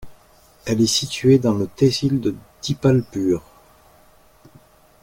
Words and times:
Elle 0.65 0.81
est 0.81 0.87
située 0.87 1.37
dans 1.37 1.53
le 1.53 1.67
tehsil 1.67 2.19
de 2.21 2.35
Dipalpur. 2.63 3.43